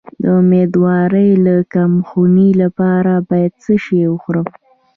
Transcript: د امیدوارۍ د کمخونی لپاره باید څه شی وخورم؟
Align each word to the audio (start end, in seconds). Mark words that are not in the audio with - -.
د 0.21 0.23
امیدوارۍ 0.41 1.29
د 1.47 1.49
کمخونی 1.73 2.49
لپاره 2.61 3.13
باید 3.29 3.53
څه 3.63 3.73
شی 3.83 4.01
وخورم؟ 4.11 4.47